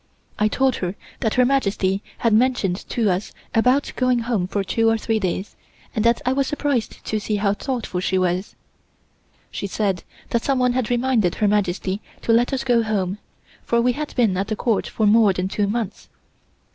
[0.39, 4.89] I told her that Her Majesty had mentioned to us about going home for two
[4.89, 5.55] or three days
[5.95, 8.55] and that I was surprised to see how thoughtful she was.
[9.51, 13.19] She said that someone had reminded Her Majesty to let us go home,
[13.63, 16.09] for we had been at the Court for more than two months.